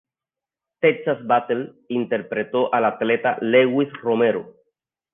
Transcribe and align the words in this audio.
Texas 0.79 1.19
Battle 1.27 1.73
interpretó 1.89 2.73
al 2.73 2.85
atleta 2.85 3.37
Lewis 3.39 3.87
Romero. 4.01 4.55